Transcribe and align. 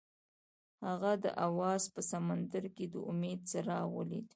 هغه 0.87 1.11
د 1.23 1.25
اواز 1.45 1.83
په 1.93 2.01
سمندر 2.11 2.63
کې 2.75 2.85
د 2.93 2.95
امید 3.09 3.39
څراغ 3.51 3.87
ولید. 3.97 4.27